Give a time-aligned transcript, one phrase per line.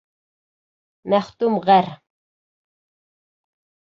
[1.13, 1.91] Мәхтүм ғәр.